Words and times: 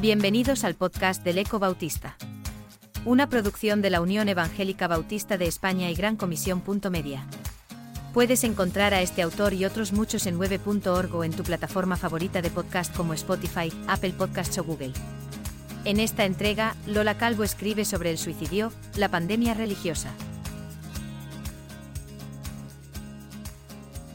Bienvenidos 0.00 0.62
al 0.62 0.76
podcast 0.76 1.24
del 1.24 1.38
Eco 1.38 1.58
Bautista. 1.58 2.16
Una 3.04 3.28
producción 3.28 3.82
de 3.82 3.90
la 3.90 4.00
Unión 4.00 4.28
Evangélica 4.28 4.86
Bautista 4.86 5.36
de 5.36 5.46
España 5.46 5.90
y 5.90 5.94
Gran 5.96 6.14
Comisión. 6.14 6.62
Media. 6.92 7.26
Puedes 8.14 8.44
encontrar 8.44 8.94
a 8.94 9.02
este 9.02 9.22
autor 9.22 9.54
y 9.54 9.64
otros 9.64 9.92
muchos 9.92 10.26
en 10.26 10.38
9.org 10.38 11.12
o 11.16 11.24
en 11.24 11.32
tu 11.32 11.42
plataforma 11.42 11.96
favorita 11.96 12.40
de 12.42 12.50
podcast 12.50 12.94
como 12.94 13.12
Spotify, 13.12 13.72
Apple 13.88 14.12
Podcasts 14.12 14.56
o 14.58 14.62
Google. 14.62 14.92
En 15.84 15.98
esta 15.98 16.24
entrega, 16.26 16.76
Lola 16.86 17.18
Calvo 17.18 17.42
escribe 17.42 17.84
sobre 17.84 18.12
el 18.12 18.18
suicidio, 18.18 18.70
la 18.94 19.08
pandemia 19.08 19.54
religiosa. 19.54 20.12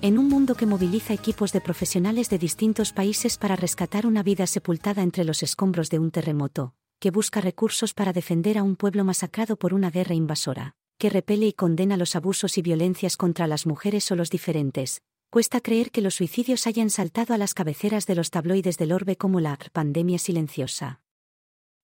En 0.04 0.20
un 0.20 0.28
mundo 0.28 0.56
que 0.56 0.66
moviliza 0.66 1.14
equipos 1.14 1.54
de 1.54 1.62
profesionales 1.62 2.30
de 2.30 2.38
distintos 2.38 2.92
países 2.92 3.38
para 3.38 3.56
rescatar 3.56 4.06
una 4.06 4.22
vida 4.22 4.48
sepultada 4.48 5.02
entre 5.02 5.24
los 5.24 5.44
escombros 5.44 5.90
de 5.90 5.98
un 5.98 6.12
terremoto, 6.12 6.76
que 7.00 7.10
busca 7.10 7.40
recursos 7.40 7.94
para 7.94 8.12
defender 8.12 8.58
a 8.58 8.64
un 8.64 8.76
pueblo 8.76 9.06
masacrado 9.06 9.56
por 9.56 9.74
una 9.74 9.92
guerra 9.92 10.14
invasora, 10.14 10.76
que 10.98 11.10
repele 11.10 11.48
y 11.48 11.54
condena 11.54 11.96
los 11.96 12.18
abusos 12.18 12.58
y 12.58 12.62
violencias 12.62 13.16
contra 13.16 13.48
las 13.48 13.66
mujeres 13.66 14.12
o 14.12 14.18
los 14.18 14.30
diferentes, 14.30 15.02
cuesta 15.30 15.62
creer 15.62 15.90
que 15.90 16.02
los 16.02 16.16
suicidios 16.16 16.68
hayan 16.68 16.90
saltado 16.90 17.34
a 17.34 17.38
las 17.38 17.54
cabeceras 17.54 18.06
de 18.06 18.16
los 18.16 18.30
tabloides 18.30 18.78
del 18.78 18.92
orbe 18.92 19.16
como 19.16 19.40
la 19.40 19.58
pandemia 19.72 20.20
silenciosa. 20.20 21.00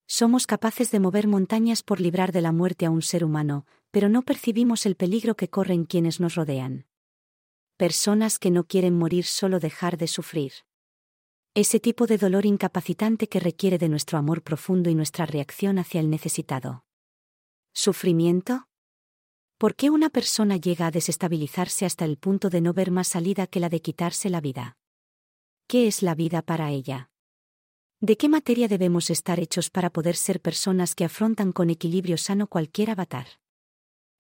Somos 0.08 0.46
capaces 0.46 0.92
de 0.92 1.00
mover 1.00 1.30
montañas 1.30 1.84
por 1.84 2.02
librar 2.02 2.34
de 2.34 2.42
la 2.42 2.52
muerte 2.52 2.86
a 2.86 2.90
un 2.92 3.02
ser 3.02 3.24
humano, 3.24 3.66
pero 3.92 4.10
no 4.10 4.24
percibimos 4.24 4.86
el 4.86 4.96
peligro 4.96 5.38
que 5.38 5.48
corren 5.48 5.86
quienes 5.86 6.20
nos 6.20 6.36
rodean 6.36 6.89
personas 7.80 8.40
que 8.40 8.52
no 8.52 8.66
quieren 8.66 8.98
morir 8.98 9.24
solo 9.24 9.62
dejar 9.62 9.98
de 9.98 10.08
sufrir. 10.08 10.52
Ese 11.54 11.80
tipo 11.80 12.08
de 12.08 12.18
dolor 12.18 12.46
incapacitante 12.46 13.30
que 13.30 13.40
requiere 13.40 13.78
de 13.78 13.88
nuestro 13.88 14.18
amor 14.18 14.44
profundo 14.44 14.90
y 14.90 14.96
nuestra 14.96 15.26
reacción 15.26 15.80
hacia 15.80 16.02
el 16.02 16.10
necesitado. 16.10 16.84
¿Sufrimiento? 17.72 18.68
¿Por 19.58 19.76
qué 19.76 19.90
una 19.90 20.10
persona 20.10 20.58
llega 20.58 20.88
a 20.88 20.92
desestabilizarse 20.92 21.86
hasta 21.86 22.04
el 22.04 22.18
punto 22.18 22.50
de 22.50 22.60
no 22.60 22.74
ver 22.74 22.92
más 22.92 23.08
salida 23.08 23.48
que 23.48 23.62
la 23.62 23.70
de 23.70 23.82
quitarse 23.82 24.30
la 24.30 24.42
vida? 24.42 24.76
¿Qué 25.66 25.88
es 25.88 26.04
la 26.04 26.16
vida 26.16 26.42
para 26.42 26.72
ella? 26.72 27.10
¿De 28.02 28.18
qué 28.18 28.28
materia 28.28 28.68
debemos 28.68 29.10
estar 29.10 29.40
hechos 29.40 29.70
para 29.70 29.90
poder 29.90 30.18
ser 30.18 30.42
personas 30.42 30.96
que 30.96 31.06
afrontan 31.06 31.54
con 31.54 31.70
equilibrio 31.70 32.18
sano 32.18 32.48
cualquier 32.48 32.90
avatar? 32.90 33.28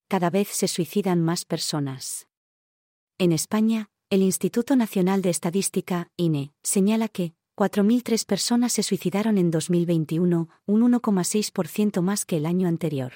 Cada 0.07 0.29
vez 0.29 0.47
se 0.47 0.69
suicidan 0.69 1.21
más 1.21 1.43
personas. 1.43 2.28
En 3.21 3.33
España, 3.33 3.89
el 4.09 4.21
Instituto 4.21 4.77
Nacional 4.77 5.21
de 5.21 5.29
Estadística, 5.29 6.09
INE, 6.15 6.53
señala 6.63 7.09
que 7.09 7.33
4.003 7.57 8.25
personas 8.25 8.71
se 8.71 8.81
suicidaron 8.81 9.37
en 9.37 9.51
2021, 9.51 10.47
un 10.65 10.81
1,6% 10.81 12.01
más 12.01 12.23
que 12.23 12.37
el 12.37 12.45
año 12.45 12.69
anterior. 12.69 13.11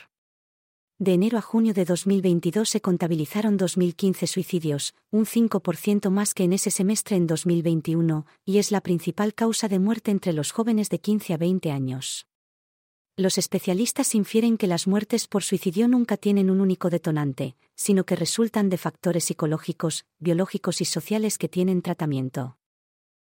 De 1.00 1.14
enero 1.14 1.38
a 1.38 1.42
junio 1.42 1.74
de 1.74 1.86
2022 1.86 2.68
se 2.68 2.82
contabilizaron 2.82 3.58
2.015 3.58 4.28
suicidios, 4.28 4.94
un 5.10 5.26
5% 5.26 6.10
más 6.10 6.34
que 6.34 6.44
en 6.44 6.52
ese 6.52 6.70
semestre 6.70 7.16
en 7.16 7.26
2021, 7.26 8.26
y 8.44 8.58
es 8.58 8.72
la 8.72 8.82
principal 8.82 9.34
causa 9.34 9.70
de 9.70 9.80
muerte 9.80 10.12
entre 10.12 10.34
los 10.34 10.52
jóvenes 10.52 10.90
de 10.90 11.00
15 11.00 11.34
a 11.34 11.38
20 11.38 11.72
años. 11.72 12.28
Los 13.16 13.38
especialistas 13.38 14.16
infieren 14.16 14.58
que 14.58 14.66
las 14.66 14.88
muertes 14.88 15.28
por 15.28 15.44
suicidio 15.44 15.88
nunca 15.88 16.18
tienen 16.18 16.50
un 16.50 16.60
único 16.60 16.90
detonante, 16.90 17.56
sino 17.76 18.06
que 18.06 18.16
resultan 18.16 18.70
de 18.70 18.78
factores 18.80 19.26
psicológicos, 19.26 20.06
biológicos 20.18 20.82
y 20.82 20.86
sociales 20.86 21.38
que 21.38 21.48
tienen 21.48 21.84
tratamiento. 21.84 22.58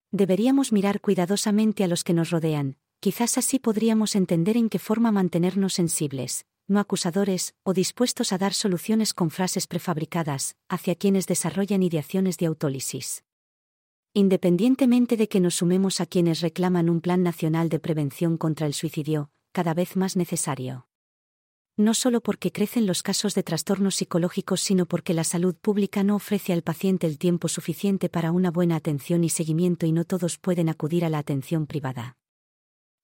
Deberíamos 0.10 0.72
mirar 0.72 1.00
cuidadosamente 1.00 1.84
a 1.84 1.88
los 1.88 2.04
que 2.04 2.14
nos 2.14 2.32
rodean, 2.32 2.78
quizás 3.00 3.38
así 3.38 3.60
podríamos 3.60 4.16
entender 4.16 4.58
en 4.58 4.70
qué 4.70 4.80
forma 4.80 5.12
mantenernos 5.12 5.74
sensibles, 5.74 6.48
no 6.68 6.80
acusadores, 6.80 7.54
o 7.62 7.74
dispuestos 7.74 8.34
a 8.34 8.40
dar 8.40 8.56
soluciones 8.56 9.14
con 9.14 9.30
frases 9.30 9.68
prefabricadas, 9.68 10.56
hacia 10.70 10.96
quienes 10.96 11.28
desarrollan 11.28 11.84
ideaciones 11.84 12.38
de 12.40 12.48
autólisis. 12.48 13.24
Independientemente 14.14 15.18
de 15.18 15.28
que 15.28 15.40
nos 15.40 15.54
sumemos 15.54 16.02
a 16.02 16.08
quienes 16.08 16.42
reclaman 16.42 16.90
un 16.90 17.00
plan 17.00 17.22
nacional 17.22 17.70
de 17.70 17.80
prevención 17.80 18.38
contra 18.38 18.66
el 18.66 18.74
suicidio, 18.74 19.30
cada 19.58 19.74
vez 19.74 19.96
más 19.96 20.16
necesario. 20.16 20.86
No 21.78 21.96
solo 21.96 22.22
porque 22.22 22.52
crecen 22.52 22.86
los 22.86 23.02
casos 23.02 23.34
de 23.34 23.42
trastornos 23.42 23.96
psicológicos, 23.96 24.62
sino 24.62 24.86
porque 24.86 25.16
la 25.16 25.24
salud 25.24 25.56
pública 25.56 26.04
no 26.04 26.16
ofrece 26.16 26.54
al 26.54 26.62
paciente 26.62 27.08
el 27.08 27.18
tiempo 27.18 27.48
suficiente 27.48 28.08
para 28.08 28.32
una 28.32 28.52
buena 28.52 28.76
atención 28.76 29.24
y 29.24 29.30
seguimiento 29.30 29.88
y 29.88 29.94
no 29.94 30.06
todos 30.06 30.38
pueden 30.38 30.70
acudir 30.70 31.04
a 31.06 31.10
la 31.10 31.18
atención 31.18 31.66
privada. 31.66 32.18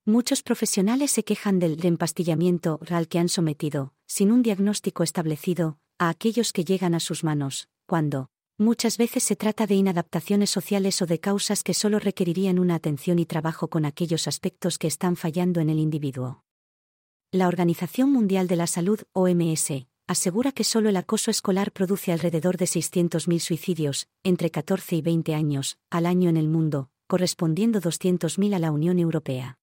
Muchos 0.05 0.43
profesionales 0.43 1.09
se 1.09 1.23
quejan 1.23 1.57
del 1.57 1.83
empastillamiento 1.83 2.77
real 2.83 3.07
que 3.07 3.17
han 3.17 3.29
sometido, 3.29 3.95
sin 4.05 4.31
un 4.31 4.43
diagnóstico 4.43 5.01
establecido, 5.01 5.79
a 5.97 6.09
aquellos 6.09 6.53
que 6.53 6.65
llegan 6.65 6.93
a 6.93 6.99
sus 6.99 7.23
manos, 7.23 7.67
cuando, 7.87 8.29
muchas 8.57 8.97
veces 8.97 9.23
se 9.23 9.35
trata 9.35 9.67
de 9.67 9.75
inadaptaciones 9.75 10.49
sociales 10.49 11.01
o 11.01 11.05
de 11.05 11.19
causas 11.19 11.63
que 11.63 11.73
solo 11.73 11.99
requerirían 11.99 12.59
una 12.59 12.75
atención 12.75 13.19
y 13.19 13.25
trabajo 13.25 13.69
con 13.69 13.85
aquellos 13.85 14.27
aspectos 14.27 14.77
que 14.77 14.87
están 14.87 15.15
fallando 15.15 15.59
en 15.59 15.69
el 15.69 15.79
individuo. 15.79 16.43
La 17.31 17.47
Organización 17.47 18.11
Mundial 18.11 18.47
de 18.47 18.55
la 18.55 18.67
Salud, 18.67 19.01
OMS, 19.13 19.87
asegura 20.07 20.51
que 20.51 20.63
solo 20.63 20.89
el 20.89 20.97
acoso 20.97 21.31
escolar 21.31 21.71
produce 21.71 22.11
alrededor 22.11 22.57
de 22.57 22.65
600.000 22.65 23.39
suicidios, 23.39 24.07
entre 24.23 24.51
14 24.51 24.97
y 24.97 25.01
20 25.01 25.33
años, 25.33 25.77
al 25.89 26.05
año 26.05 26.29
en 26.29 26.37
el 26.37 26.47
mundo, 26.47 26.89
correspondiendo 27.07 27.81
200.000 27.81 28.55
a 28.55 28.59
la 28.59 28.71
Unión 28.71 28.99
Europea. 28.99 29.57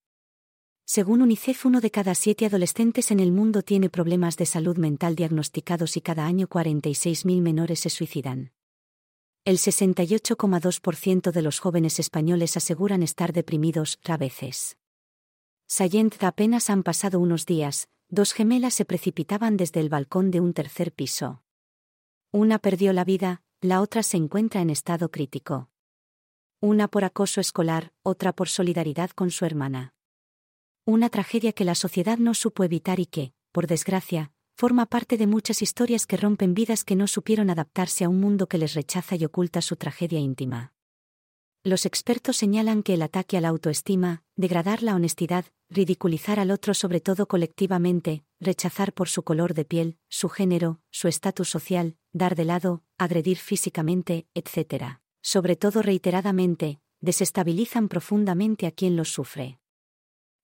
Según 0.85 1.21
UNICEF, 1.21 1.65
uno 1.65 1.79
de 1.79 1.91
cada 1.91 2.15
siete 2.15 2.47
adolescentes 2.47 3.11
en 3.11 3.21
el 3.21 3.31
mundo 3.31 3.61
tiene 3.61 3.89
problemas 3.89 4.35
de 4.35 4.45
salud 4.45 4.77
mental 4.77 5.15
diagnosticados 5.15 5.95
y 5.95 6.01
cada 6.01 6.25
año 6.25 6.49
46.000 6.49 7.41
menores 7.41 7.79
se 7.79 7.89
suicidan. 7.89 8.51
El 9.43 9.57
68,2% 9.57 11.31
de 11.31 11.41
los 11.41 11.59
jóvenes 11.59 11.99
españoles 11.99 12.57
aseguran 12.57 13.01
estar 13.01 13.33
deprimidos 13.33 13.99
a 14.03 14.15
veces. 14.15 14.77
Sayent 15.65 16.21
apenas 16.23 16.69
han 16.69 16.83
pasado 16.83 17.19
unos 17.19 17.47
días, 17.47 17.89
dos 18.07 18.33
gemelas 18.33 18.75
se 18.75 18.85
precipitaban 18.85 19.57
desde 19.57 19.79
el 19.79 19.89
balcón 19.89 20.29
de 20.29 20.41
un 20.41 20.53
tercer 20.53 20.91
piso. 20.91 21.41
Una 22.31 22.59
perdió 22.59 22.93
la 22.93 23.03
vida, 23.03 23.41
la 23.61 23.81
otra 23.81 24.03
se 24.03 24.17
encuentra 24.17 24.61
en 24.61 24.69
estado 24.69 25.09
crítico. 25.09 25.71
Una 26.59 26.87
por 26.87 27.03
acoso 27.03 27.41
escolar, 27.41 27.93
otra 28.03 28.33
por 28.33 28.47
solidaridad 28.47 29.09
con 29.09 29.31
su 29.31 29.45
hermana. 29.45 29.95
Una 30.85 31.09
tragedia 31.09 31.51
que 31.51 31.65
la 31.65 31.73
sociedad 31.73 32.19
no 32.19 32.35
supo 32.35 32.63
evitar 32.63 32.99
y 32.99 33.07
que, 33.07 33.33
por 33.51 33.65
desgracia, 33.65 34.33
forma 34.61 34.85
parte 34.85 35.17
de 35.17 35.25
muchas 35.25 35.63
historias 35.63 36.05
que 36.05 36.17
rompen 36.17 36.53
vidas 36.53 36.83
que 36.83 36.95
no 36.95 37.07
supieron 37.07 37.49
adaptarse 37.49 38.03
a 38.03 38.09
un 38.09 38.19
mundo 38.19 38.45
que 38.45 38.59
les 38.59 38.75
rechaza 38.75 39.15
y 39.15 39.25
oculta 39.25 39.59
su 39.59 39.75
tragedia 39.75 40.19
íntima. 40.19 40.71
Los 41.63 41.87
expertos 41.87 42.37
señalan 42.37 42.83
que 42.83 42.93
el 42.93 43.01
ataque 43.01 43.37
a 43.37 43.41
la 43.41 43.47
autoestima, 43.47 44.21
degradar 44.35 44.83
la 44.83 44.93
honestidad, 44.93 45.45
ridiculizar 45.67 46.39
al 46.39 46.51
otro 46.51 46.75
sobre 46.75 47.01
todo 47.01 47.25
colectivamente, 47.25 48.23
rechazar 48.39 48.93
por 48.93 49.09
su 49.09 49.23
color 49.23 49.55
de 49.55 49.65
piel, 49.65 49.97
su 50.09 50.29
género, 50.29 50.79
su 50.91 51.07
estatus 51.07 51.49
social, 51.49 51.97
dar 52.13 52.35
de 52.35 52.45
lado, 52.45 52.83
agredir 52.99 53.37
físicamente, 53.37 54.27
etc. 54.35 54.99
Sobre 55.23 55.55
todo 55.55 55.81
reiteradamente, 55.81 56.81
desestabilizan 56.99 57.87
profundamente 57.87 58.67
a 58.67 58.71
quien 58.71 58.95
los 58.95 59.11
sufre. 59.11 59.60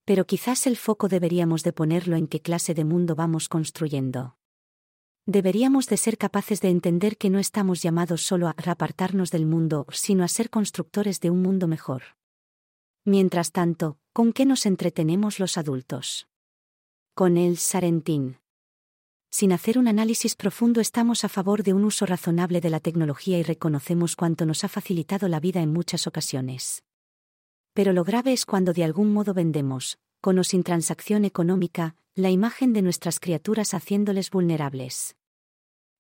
Pero 0.07 0.25
quizás 0.25 0.65
el 0.65 0.77
foco 0.77 1.07
deberíamos 1.07 1.61
de 1.61 1.73
ponerlo 1.73 2.15
en 2.15 2.27
qué 2.27 2.39
clase 2.39 2.73
de 2.73 2.85
mundo 2.85 3.13
vamos 3.13 3.47
construyendo 3.47 4.37
deberíamos 5.27 5.87
de 5.87 5.97
ser 5.97 6.17
capaces 6.17 6.61
de 6.61 6.69
entender 6.69 7.17
que 7.17 7.29
no 7.29 7.37
estamos 7.37 7.83
llamados 7.83 8.21
solo 8.21 8.47
a 8.47 8.55
apartarnos 8.65 9.29
del 9.29 9.45
mundo, 9.45 9.85
sino 9.91 10.23
a 10.23 10.29
ser 10.29 10.49
constructores 10.49 11.19
de 11.19 11.29
un 11.29 11.41
mundo 11.41 11.67
mejor. 11.67 12.03
Mientras 13.03 13.51
tanto, 13.51 13.99
¿con 14.13 14.31
qué 14.31 14.45
nos 14.45 14.65
entretenemos 14.65 15.39
los 15.39 15.57
adultos? 15.57 16.27
Con 17.13 17.37
el 17.37 17.57
Sarentín. 17.57 18.37
Sin 19.29 19.51
hacer 19.51 19.77
un 19.77 19.89
análisis 19.89 20.35
profundo 20.35 20.79
estamos 20.79 21.25
a 21.25 21.29
favor 21.29 21.61
de 21.61 21.73
un 21.73 21.83
uso 21.83 22.05
razonable 22.05 22.61
de 22.61 22.69
la 22.69 22.79
tecnología 22.79 23.37
y 23.37 23.43
reconocemos 23.43 24.15
cuánto 24.15 24.45
nos 24.45 24.63
ha 24.63 24.69
facilitado 24.69 25.27
la 25.27 25.41
vida 25.41 25.61
en 25.61 25.73
muchas 25.73 26.07
ocasiones. 26.07 26.86
Pero 27.77 27.93
lo 27.93 28.03
grave 28.03 28.33
es 28.33 28.47
cuando 28.47 28.73
de 28.73 28.83
algún 28.83 29.13
modo 29.13 29.35
vendemos, 29.35 29.99
con 30.19 30.39
o 30.39 30.43
sin 30.43 30.63
transacción 30.63 31.25
económica, 31.25 31.95
la 32.15 32.31
imagen 32.31 32.73
de 32.73 32.81
nuestras 32.81 33.19
criaturas 33.19 33.75
haciéndoles 33.75 34.31
vulnerables. 34.31 35.15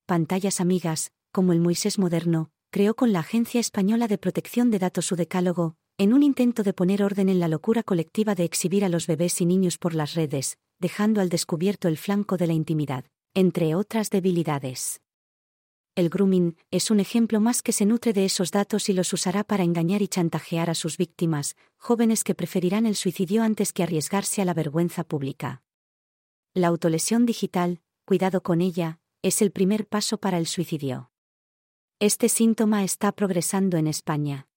Pantallas 0.07 0.59
Amigas, 0.59 1.11
como 1.31 1.53
el 1.53 1.59
Moisés 1.59 1.99
moderno, 1.99 2.49
creó 2.71 2.95
con 2.95 3.13
la 3.13 3.19
Agencia 3.19 3.59
Española 3.59 4.07
de 4.07 4.17
Protección 4.17 4.71
de 4.71 4.79
Datos 4.79 5.05
su 5.05 5.15
decálogo, 5.15 5.75
en 5.99 6.13
un 6.13 6.23
intento 6.23 6.63
de 6.63 6.73
poner 6.73 7.03
orden 7.03 7.29
en 7.29 7.39
la 7.39 7.47
locura 7.47 7.83
colectiva 7.83 8.33
de 8.33 8.45
exhibir 8.45 8.83
a 8.83 8.89
los 8.89 9.05
bebés 9.05 9.39
y 9.39 9.45
niños 9.45 9.77
por 9.77 9.93
las 9.93 10.15
redes, 10.15 10.57
dejando 10.79 11.21
al 11.21 11.29
descubierto 11.29 11.87
el 11.87 11.97
flanco 11.97 12.37
de 12.37 12.47
la 12.47 12.53
intimidad, 12.53 13.05
entre 13.35 13.75
otras 13.75 14.09
debilidades. 14.09 14.99
El 15.97 16.09
grooming, 16.09 16.55
es 16.69 16.91
un 16.91 16.99
ejemplo 16.99 17.39
más 17.39 17.63
que 17.63 17.71
se 17.71 17.87
nutre 17.87 18.13
de 18.13 18.23
esos 18.23 18.51
datos 18.51 18.87
y 18.87 18.93
los 18.93 19.11
usará 19.13 19.43
para 19.43 19.63
engañar 19.63 20.03
y 20.03 20.07
chantajear 20.07 20.69
a 20.69 20.75
sus 20.75 20.95
víctimas, 20.95 21.55
jóvenes 21.75 22.23
que 22.23 22.35
preferirán 22.35 22.85
el 22.85 22.95
suicidio 22.95 23.41
antes 23.41 23.73
que 23.73 23.81
arriesgarse 23.81 24.43
a 24.43 24.45
la 24.45 24.53
vergüenza 24.53 25.03
pública. 25.03 25.63
La 26.53 26.67
autolesión 26.67 27.25
digital, 27.25 27.81
cuidado 28.05 28.43
con 28.43 28.61
ella, 28.61 28.99
es 29.23 29.41
el 29.41 29.51
primer 29.51 29.87
paso 29.87 30.19
para 30.19 30.37
el 30.37 30.45
suicidio. 30.45 31.09
Este 31.99 32.29
síntoma 32.29 32.83
está 32.83 33.11
progresando 33.11 33.77
en 33.77 33.87
España. 33.87 34.47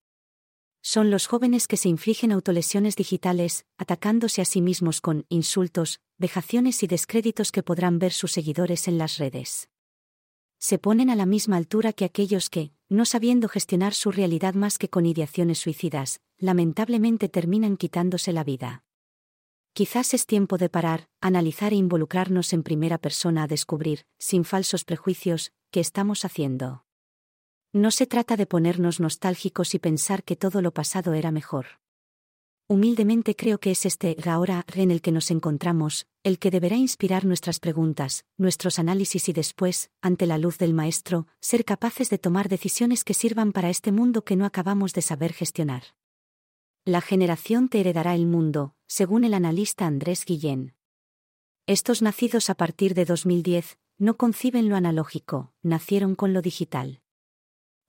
Son 0.83 1.11
los 1.11 1.27
jóvenes 1.27 1.67
que 1.67 1.79
se 1.79 1.89
infligen 1.89 2.33
autolesiones 2.33 2.97
digitales, 2.97 3.65
atacándose 3.79 4.43
a 4.43 4.45
sí 4.45 4.61
mismos 4.61 5.01
con 5.01 5.25
insultos, 5.31 6.01
vejaciones 6.19 6.83
y 6.83 6.87
descréditos 6.87 7.51
que 7.51 7.63
podrán 7.63 7.99
ver 7.99 8.13
sus 8.13 8.33
seguidores 8.33 8.89
en 8.89 8.99
las 8.99 9.17
redes. 9.17 9.71
Se 10.61 10.79
ponen 10.79 11.09
a 11.09 11.17
la 11.17 11.25
misma 11.25 11.57
altura 11.57 11.95
que 11.95 12.05
aquellos 12.05 12.51
que, 12.51 12.71
no 12.91 13.07
sabiendo 13.07 13.49
gestionar 13.49 13.95
su 13.95 14.11
realidad 14.11 14.53
más 14.53 14.77
que 14.77 14.91
con 14.91 15.07
ideaciones 15.07 15.59
suicidas, 15.59 16.21
lamentablemente 16.37 17.31
terminan 17.31 17.79
quitándose 17.79 18.35
la 18.35 18.45
vida. 18.45 18.85
Quizás 19.73 20.13
es 20.13 20.27
tiempo 20.27 20.59
de 20.59 20.69
parar, 20.69 21.09
analizar 21.23 21.73
e 21.73 21.77
involucrarnos 21.77 22.53
en 22.53 22.63
primera 22.63 22.99
persona 22.99 23.45
a 23.45 23.47
descubrir, 23.47 24.05
sin 24.19 24.45
falsos 24.45 24.85
prejuicios, 24.85 25.53
qué 25.71 25.81
estamos 25.81 26.27
haciendo. 26.27 26.85
No 27.73 27.91
se 27.91 28.07
trata 28.07 28.37
de 28.37 28.45
ponernos 28.45 29.01
nostálgicos 29.01 29.75
y 29.75 29.79
pensar 29.79 30.25
que 30.25 30.37
todo 30.37 30.61
lo 30.61 30.75
pasado 30.75 31.15
era 31.15 31.31
mejor. 31.31 31.80
Humildemente 32.71 33.35
creo 33.35 33.59
que 33.59 33.73
es 33.73 33.85
este 33.85 34.17
ahora 34.27 34.65
en 34.77 34.93
el 34.93 35.03
que 35.03 35.11
nos 35.11 35.33
encontramos, 35.33 36.07
el 36.23 36.39
que 36.39 36.53
deberá 36.53 36.77
inspirar 36.77 37.25
nuestras 37.25 37.59
preguntas, 37.59 38.25
nuestros 38.37 38.79
análisis 38.79 39.29
y 39.29 39.33
después, 39.33 39.91
ante 40.01 40.25
la 40.25 40.39
luz 40.39 40.57
del 40.57 40.73
Maestro, 40.73 41.27
ser 41.41 41.65
capaces 41.65 42.11
de 42.11 42.19
tomar 42.19 42.49
decisiones 42.49 43.03
que 43.03 43.13
sirvan 43.13 43.51
para 43.51 43.71
este 43.71 43.91
mundo 43.91 44.23
que 44.23 44.37
no 44.37 44.45
acabamos 44.45 44.93
de 44.93 45.03
saber 45.03 45.33
gestionar. 45.33 45.83
La 46.85 47.01
generación 47.01 47.69
te 47.69 47.81
heredará 47.81 48.15
el 48.15 48.27
mundo, 48.27 48.77
según 48.87 49.25
el 49.25 49.35
analista 49.35 49.87
Andrés 49.87 50.25
Guillén. 50.25 50.77
Estos 51.67 52.03
nacidos 52.03 52.51
a 52.51 52.55
partir 52.55 52.95
de 52.95 53.05
2010, 53.05 53.79
no 53.99 54.17
conciben 54.17 54.69
lo 54.69 54.77
analógico, 54.77 55.53
nacieron 55.65 56.15
con 56.15 56.33
lo 56.33 56.41
digital. 56.41 57.01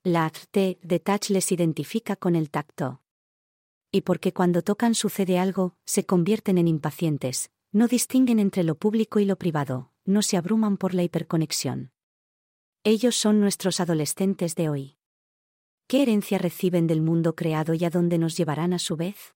La 0.04 0.32
T 0.32 0.80
de 0.82 1.00
touch 1.00 1.30
les 1.30 1.52
identifica 1.52 2.16
con 2.16 2.36
el 2.36 2.50
tacto. 2.50 3.04
Y 3.92 4.02
porque 4.02 4.32
cuando 4.32 4.62
tocan 4.62 4.96
sucede 4.96 5.38
algo, 5.38 5.76
se 5.86 6.06
convierten 6.06 6.58
en 6.58 6.68
impacientes, 6.68 7.52
no 7.74 7.88
distinguen 7.88 8.40
entre 8.40 8.64
lo 8.64 8.76
público 8.76 9.20
y 9.20 9.26
lo 9.26 9.38
privado, 9.38 9.92
no 10.06 10.22
se 10.22 10.38
abruman 10.38 10.78
por 10.78 10.94
la 10.94 11.04
hiperconexión. 11.04 11.92
Ellos 12.84 13.16
son 13.16 13.42
nuestros 13.42 13.80
adolescentes 13.80 14.56
de 14.56 14.70
hoy. 14.70 14.98
¿Qué 15.88 16.04
herencia 16.04 16.38
reciben 16.38 16.88
del 16.88 17.02
mundo 17.02 17.36
creado 17.36 17.74
y 17.74 17.84
a 17.84 17.90
dónde 17.90 18.18
nos 18.18 18.38
llevarán 18.38 18.72
a 18.72 18.80
su 18.80 18.96
vez? 18.96 19.36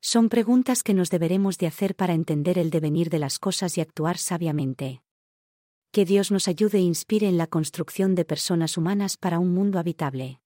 Son 0.00 0.28
preguntas 0.28 0.82
que 0.82 0.94
nos 0.94 1.10
deberemos 1.10 1.56
de 1.58 1.68
hacer 1.68 1.94
para 1.94 2.14
entender 2.14 2.58
el 2.58 2.70
devenir 2.70 3.08
de 3.08 3.20
las 3.20 3.38
cosas 3.38 3.78
y 3.78 3.80
actuar 3.80 4.18
sabiamente. 4.18 5.02
Que 5.92 6.04
Dios 6.04 6.30
nos 6.30 6.48
ayude 6.48 6.78
e 6.78 6.82
inspire 6.82 7.28
en 7.28 7.38
la 7.38 7.46
construcción 7.46 8.14
de 8.14 8.24
personas 8.24 8.76
humanas 8.76 9.16
para 9.16 9.38
un 9.38 9.54
mundo 9.54 9.78
habitable. 9.78 10.39